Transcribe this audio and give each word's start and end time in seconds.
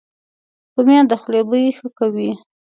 رومیان 0.75 1.05
د 1.07 1.13
خولې 1.21 1.41
بوی 1.47 1.75
ښه 1.77 1.87
کوي 1.97 2.29